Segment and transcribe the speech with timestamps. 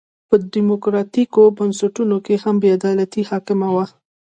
[0.29, 3.85] په ډیموکراټیکو بنسټونو کې هم بې عدالتي حاکمه وه.